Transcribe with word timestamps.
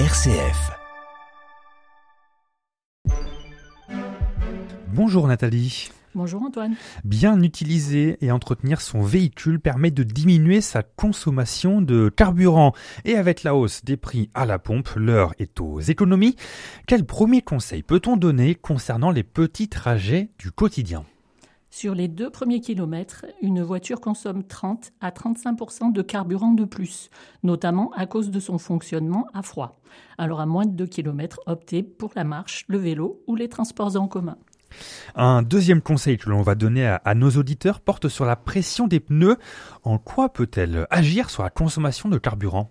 RCF. 0.00 0.72
Bonjour 4.88 5.28
Nathalie. 5.28 5.88
Bonjour 6.16 6.42
Antoine. 6.42 6.74
Bien 7.04 7.40
utiliser 7.40 8.18
et 8.20 8.32
entretenir 8.32 8.80
son 8.80 9.02
véhicule 9.02 9.60
permet 9.60 9.92
de 9.92 10.02
diminuer 10.02 10.60
sa 10.62 10.82
consommation 10.82 11.80
de 11.80 12.08
carburant. 12.08 12.72
Et 13.04 13.14
avec 13.14 13.44
la 13.44 13.54
hausse 13.54 13.84
des 13.84 13.96
prix 13.96 14.30
à 14.34 14.46
la 14.46 14.58
pompe, 14.58 14.88
l'heure 14.96 15.32
est 15.38 15.60
aux 15.60 15.78
économies. 15.78 16.34
Quel 16.88 17.04
premier 17.04 17.40
conseil 17.40 17.84
peut-on 17.84 18.16
donner 18.16 18.56
concernant 18.56 19.12
les 19.12 19.22
petits 19.22 19.68
trajets 19.68 20.30
du 20.40 20.50
quotidien? 20.50 21.04
Sur 21.74 21.96
les 21.96 22.06
deux 22.06 22.30
premiers 22.30 22.60
kilomètres, 22.60 23.26
une 23.42 23.60
voiture 23.60 24.00
consomme 24.00 24.44
30 24.44 24.92
à 25.00 25.10
35% 25.10 25.92
de 25.92 26.02
carburant 26.02 26.52
de 26.52 26.64
plus, 26.64 27.10
notamment 27.42 27.90
à 27.96 28.06
cause 28.06 28.30
de 28.30 28.38
son 28.38 28.58
fonctionnement 28.58 29.26
à 29.34 29.42
froid. 29.42 29.80
Alors 30.16 30.40
à 30.40 30.46
moins 30.46 30.66
de 30.66 30.70
2 30.70 30.86
km, 30.86 31.40
optez 31.46 31.82
pour 31.82 32.12
la 32.14 32.22
marche, 32.22 32.64
le 32.68 32.78
vélo 32.78 33.24
ou 33.26 33.34
les 33.34 33.48
transports 33.48 33.96
en 33.96 34.06
commun. 34.06 34.36
Un 35.16 35.42
deuxième 35.42 35.82
conseil 35.82 36.16
que 36.16 36.30
l'on 36.30 36.42
va 36.42 36.54
donner 36.54 36.86
à, 36.86 36.94
à, 37.04 37.16
nos 37.16 37.30
auditeurs 37.30 37.80
porte 37.80 38.06
sur 38.06 38.24
la 38.24 38.36
pression 38.36 38.86
des 38.86 39.00
pneus. 39.00 39.36
En 39.82 39.98
quoi 39.98 40.28
peut-elle 40.28 40.86
agir 40.90 41.28
sur 41.28 41.42
la 41.42 41.50
consommation 41.50 42.08
de 42.08 42.18
carburant? 42.18 42.70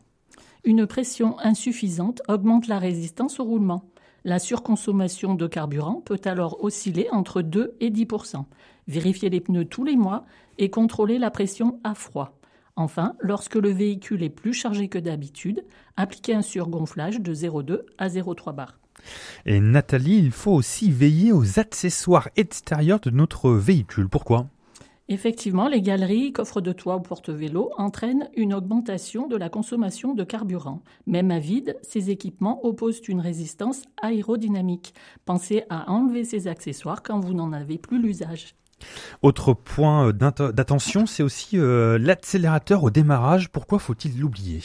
Une 0.63 0.87
pression 0.87 1.37
insuffisante 1.39 2.21
augmente 2.29 2.67
la 2.67 2.79
résistance 2.79 3.41
au 3.41 3.43
roulement. 3.43 3.83
La 4.25 4.39
surconsommation 4.39 5.35
de 5.35 5.47
carburant 5.47 6.01
peut 6.05 6.21
alors 6.23 6.63
osciller 6.63 7.09
entre 7.11 7.41
2 7.41 7.75
et 7.81 7.89
10% 7.89 8.45
Vérifiez 8.87 9.29
les 9.29 9.41
pneus 9.41 9.65
tous 9.65 9.83
les 9.83 9.95
mois 9.95 10.25
et 10.57 10.69
contrôlez 10.69 11.17
la 11.17 11.31
pression 11.31 11.79
à 11.83 11.93
froid. 11.95 12.37
Enfin, 12.75 13.15
lorsque 13.19 13.55
le 13.55 13.69
véhicule 13.69 14.23
est 14.23 14.29
plus 14.29 14.53
chargé 14.53 14.87
que 14.87 14.97
d'habitude, 14.97 15.63
appliquez 15.95 16.33
un 16.33 16.41
surgonflage 16.41 17.21
de 17.21 17.33
0,2 17.33 17.81
à 17.97 18.07
0,3 18.07 18.55
bar. 18.55 18.79
Et 19.45 19.59
Nathalie, 19.59 20.17
il 20.17 20.31
faut 20.31 20.51
aussi 20.51 20.91
veiller 20.91 21.31
aux 21.31 21.59
accessoires 21.59 22.29
extérieurs 22.35 22.99
de 22.99 23.09
notre 23.09 23.51
véhicule. 23.51 24.09
Pourquoi? 24.09 24.47
Effectivement, 25.09 25.67
les 25.67 25.81
galeries, 25.81 26.31
coffres 26.31 26.61
de 26.61 26.71
toit 26.71 26.95
ou 26.95 27.01
porte-vélo 27.01 27.71
entraînent 27.77 28.29
une 28.35 28.53
augmentation 28.53 29.27
de 29.27 29.35
la 29.35 29.49
consommation 29.49 30.13
de 30.13 30.23
carburant. 30.23 30.81
Même 31.07 31.29
à 31.29 31.39
vide, 31.39 31.77
ces 31.81 32.09
équipements 32.09 32.65
opposent 32.65 33.01
une 33.07 33.19
résistance 33.19 33.81
aérodynamique. 34.01 34.93
Pensez 35.25 35.63
à 35.69 35.91
enlever 35.91 36.23
ces 36.23 36.47
accessoires 36.47 37.03
quand 37.03 37.19
vous 37.19 37.33
n'en 37.33 37.51
avez 37.51 37.77
plus 37.77 38.01
l'usage. 38.01 38.55
Autre 39.21 39.53
point 39.53 40.07
euh, 40.07 40.51
d'attention, 40.51 41.05
c'est 41.05 41.23
aussi 41.23 41.57
euh, 41.57 41.97
l'accélérateur 41.97 42.83
au 42.83 42.89
démarrage. 42.89 43.49
Pourquoi 43.49 43.79
faut-il 43.79 44.19
l'oublier? 44.19 44.61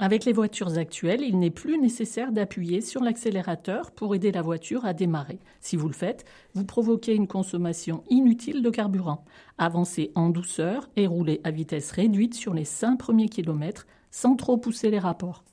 Avec 0.00 0.24
les 0.24 0.32
voitures 0.32 0.78
actuelles, 0.78 1.20
il 1.20 1.38
n'est 1.38 1.50
plus 1.50 1.78
nécessaire 1.78 2.32
d'appuyer 2.32 2.80
sur 2.80 3.02
l'accélérateur 3.02 3.90
pour 3.90 4.14
aider 4.14 4.32
la 4.32 4.40
voiture 4.40 4.86
à 4.86 4.94
démarrer. 4.94 5.38
Si 5.60 5.76
vous 5.76 5.88
le 5.88 5.94
faites, 5.94 6.24
vous 6.54 6.64
provoquez 6.64 7.14
une 7.14 7.26
consommation 7.26 8.02
inutile 8.08 8.62
de 8.62 8.70
carburant. 8.70 9.26
Avancez 9.58 10.10
en 10.14 10.30
douceur 10.30 10.88
et 10.96 11.06
roulez 11.06 11.42
à 11.44 11.50
vitesse 11.50 11.92
réduite 11.92 12.32
sur 12.32 12.54
les 12.54 12.64
5 12.64 12.96
premiers 12.96 13.28
kilomètres 13.28 13.86
sans 14.10 14.36
trop 14.36 14.56
pousser 14.56 14.90
les 14.90 14.98
rapports. 14.98 15.44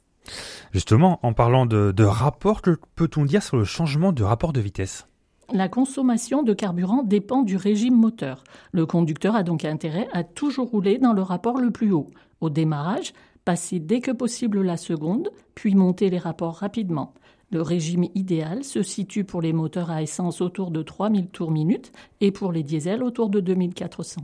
Justement, 0.72 1.20
en 1.24 1.34
parlant 1.34 1.66
de, 1.66 1.92
de 1.92 2.04
rapport, 2.06 2.62
que 2.62 2.78
peut-on 2.96 3.26
dire 3.26 3.44
sur 3.44 3.58
le 3.58 3.66
changement 3.66 4.14
de 4.14 4.24
rapport 4.24 4.54
de 4.54 4.62
vitesse? 4.62 5.08
La 5.52 5.68
consommation 5.68 6.44
de 6.44 6.54
carburant 6.54 7.04
dépend 7.04 7.42
du 7.42 7.58
régime 7.58 7.96
moteur. 7.96 8.46
Le 8.72 8.86
conducteur 8.86 9.36
a 9.36 9.44
donc 9.44 9.66
intérêt 9.66 10.08
à 10.14 10.24
toujours 10.24 10.70
rouler 10.70 11.00
dans 11.00 11.14
le 11.14 11.22
rapport 11.22 11.58
le 11.58 11.72
plus 11.72 11.92
haut. 11.92 12.08
Au 12.40 12.50
démarrage, 12.50 13.14
passer 13.48 13.80
dès 13.80 14.02
que 14.02 14.12
possible 14.12 14.62
la 14.62 14.76
seconde, 14.76 15.30
puis 15.56 15.74
monter 15.74 16.10
les 16.10 16.18
rapports 16.18 16.56
rapidement. 16.56 17.14
Le 17.50 17.62
régime 17.62 18.04
idéal 18.14 18.66
se 18.66 18.84
situe 18.84 19.24
pour 19.24 19.42
les 19.42 19.54
moteurs 19.54 19.90
à 19.90 20.02
essence 20.02 20.42
autour 20.42 20.70
de 20.70 20.82
3000 20.82 21.30
tours 21.30 21.52
minute 21.52 21.94
et 22.20 22.34
pour 22.34 22.52
les 22.52 22.62
diesels 22.62 23.02
autour 23.02 23.30
de 23.30 23.40
2400. 23.40 24.20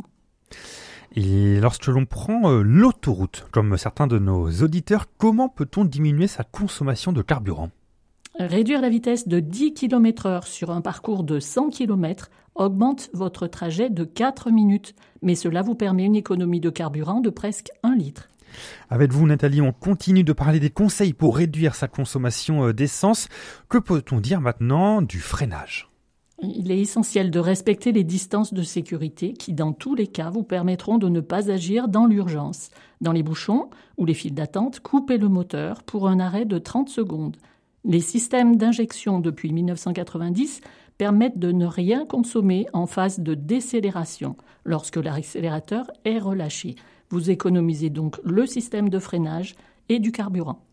Et 1.15 1.57
lorsque 1.61 1.87
l'on 1.87 2.05
prend 2.05 2.51
euh, 2.51 2.63
l'autoroute, 2.63 3.45
comme 3.51 3.77
certains 3.77 4.07
de 4.07 4.19
nos 4.19 4.51
auditeurs, 4.61 5.05
comment 5.17 5.47
peut-on 5.47 5.85
diminuer 5.85 6.27
sa 6.27 6.43
consommation 6.43 7.13
de 7.13 7.21
carburant? 7.21 7.69
Réduire 8.37 8.81
la 8.81 8.89
vitesse 8.89 9.29
de 9.29 9.39
10 9.39 9.73
km 9.73 10.25
heure 10.25 10.47
sur 10.47 10.69
un 10.69 10.81
parcours 10.81 11.23
de 11.23 11.39
100 11.39 11.69
km 11.69 12.29
augmente 12.55 13.09
votre 13.13 13.47
trajet 13.47 13.89
de 13.89 14.03
4 14.03 14.51
minutes, 14.51 14.95
mais 15.21 15.35
cela 15.35 15.61
vous 15.61 15.75
permet 15.75 16.03
une 16.03 16.17
économie 16.17 16.59
de 16.59 16.69
carburant 16.69 17.21
de 17.21 17.29
presque 17.29 17.69
1 17.83 17.95
litre. 17.95 18.27
Avec 18.89 19.11
vous, 19.11 19.25
Nathalie, 19.27 19.61
on 19.61 19.71
continue 19.71 20.23
de 20.23 20.33
parler 20.33 20.59
des 20.59 20.69
conseils 20.69 21.13
pour 21.13 21.37
réduire 21.37 21.75
sa 21.75 21.87
consommation 21.87 22.67
euh, 22.67 22.73
d'essence. 22.73 23.27
Que 23.69 23.77
peut-on 23.77 24.19
dire 24.19 24.41
maintenant 24.41 25.01
du 25.01 25.19
freinage? 25.19 25.89
Il 26.41 26.71
est 26.71 26.79
essentiel 26.79 27.31
de 27.31 27.39
respecter 27.39 27.91
les 27.91 28.03
distances 28.03 28.53
de 28.53 28.63
sécurité 28.63 29.33
qui, 29.33 29.53
dans 29.53 29.71
tous 29.71 29.95
les 29.95 30.07
cas, 30.07 30.29
vous 30.29 30.43
permettront 30.43 30.97
de 30.97 31.07
ne 31.07 31.21
pas 31.21 31.49
agir 31.49 31.87
dans 31.87 32.05
l'urgence. 32.05 32.69
Dans 32.99 33.13
les 33.13 33.23
bouchons 33.23 33.69
ou 33.97 34.05
les 34.05 34.13
files 34.13 34.33
d'attente, 34.33 34.81
coupez 34.81 35.17
le 35.17 35.29
moteur 35.29 35.83
pour 35.83 36.07
un 36.07 36.19
arrêt 36.19 36.45
de 36.45 36.57
30 36.57 36.89
secondes. 36.89 37.37
Les 37.85 38.01
systèmes 38.01 38.57
d'injection 38.57 39.19
depuis 39.19 39.53
1990 39.53 40.61
permettent 40.97 41.39
de 41.39 41.51
ne 41.51 41.65
rien 41.65 42.05
consommer 42.05 42.67
en 42.73 42.87
phase 42.87 43.19
de 43.19 43.33
décélération 43.35 44.35
lorsque 44.65 44.97
l'accélérateur 44.97 45.91
est 46.05 46.19
relâché. 46.19 46.75
Vous 47.13 47.29
économisez 47.29 47.91
donc 47.91 48.19
le 48.23 48.47
système 48.47 48.89
de 48.89 48.97
freinage 48.97 49.53
et 49.87 49.99
du 49.99 50.11
carburant. 50.11 50.65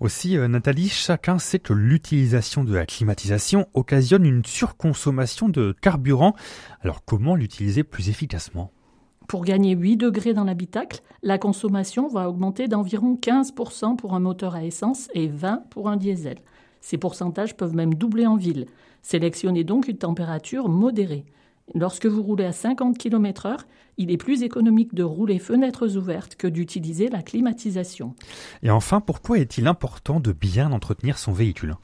Aussi, 0.00 0.36
euh, 0.36 0.48
Nathalie, 0.48 0.88
chacun 0.88 1.38
sait 1.38 1.60
que 1.60 1.72
l'utilisation 1.72 2.64
de 2.64 2.74
la 2.74 2.84
climatisation 2.84 3.68
occasionne 3.74 4.26
une 4.26 4.44
surconsommation 4.44 5.48
de 5.48 5.76
carburant. 5.80 6.34
Alors 6.80 7.04
comment 7.04 7.36
l'utiliser 7.36 7.84
plus 7.84 8.08
efficacement? 8.08 8.72
Pour 9.28 9.44
gagner 9.44 9.76
8 9.76 9.98
degrés 9.98 10.34
dans 10.34 10.42
l'habitacle, 10.42 11.00
la 11.22 11.38
consommation 11.38 12.08
va 12.08 12.28
augmenter 12.28 12.66
d'environ 12.66 13.14
15% 13.14 13.94
pour 13.94 14.14
un 14.14 14.20
moteur 14.20 14.56
à 14.56 14.64
essence 14.64 15.08
et 15.14 15.28
20% 15.28 15.68
pour 15.68 15.88
un 15.88 15.96
diesel. 15.96 16.38
Ces 16.80 16.98
pourcentages 16.98 17.56
peuvent 17.56 17.76
même 17.76 17.94
doubler 17.94 18.26
en 18.26 18.34
ville. 18.36 18.66
Sélectionnez 19.02 19.62
donc 19.62 19.86
une 19.86 19.98
température 19.98 20.68
modérée. 20.68 21.24
Lorsque 21.74 22.06
vous 22.06 22.22
roulez 22.22 22.44
à 22.44 22.52
50 22.52 22.96
km/h, 22.98 23.58
il 23.98 24.10
est 24.10 24.16
plus 24.16 24.42
économique 24.42 24.94
de 24.94 25.02
rouler 25.02 25.38
fenêtres 25.38 25.96
ouvertes 25.96 26.36
que 26.36 26.46
d'utiliser 26.46 27.08
la 27.08 27.22
climatisation. 27.22 28.14
Et 28.62 28.70
enfin, 28.70 29.00
pourquoi 29.00 29.38
est-il 29.38 29.66
important 29.66 30.20
de 30.20 30.32
bien 30.32 30.72
entretenir 30.72 31.18
son 31.18 31.32
véhicule? 31.32 31.76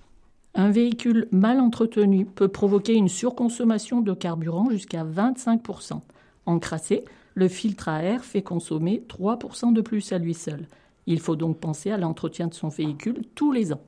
Un 0.54 0.70
véhicule 0.70 1.26
mal 1.32 1.58
entretenu 1.58 2.24
peut 2.24 2.48
provoquer 2.48 2.94
une 2.94 3.08
surconsommation 3.08 4.00
de 4.00 4.14
carburant 4.14 4.70
jusqu'à 4.70 5.04
25%. 5.04 6.00
Encrassé, 6.46 7.04
le 7.34 7.48
filtre 7.48 7.88
à 7.88 8.02
air 8.02 8.24
fait 8.24 8.42
consommer 8.42 9.02
3% 9.08 9.72
de 9.72 9.80
plus 9.80 10.12
à 10.12 10.18
lui 10.18 10.34
seul. 10.34 10.68
Il 11.06 11.20
faut 11.20 11.36
donc 11.36 11.58
penser 11.58 11.90
à 11.90 11.98
l'entretien 11.98 12.46
de 12.46 12.54
son 12.54 12.68
véhicule 12.68 13.22
tous 13.34 13.50
les 13.52 13.72
ans. 13.72 13.82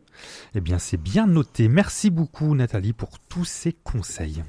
Eh 0.54 0.60
bien, 0.60 0.78
c'est 0.78 1.00
bien 1.00 1.26
noté. 1.26 1.68
Merci 1.68 2.10
beaucoup, 2.10 2.54
Nathalie, 2.54 2.92
pour 2.92 3.18
tous 3.20 3.44
ces 3.44 3.72
conseils. 3.72 4.42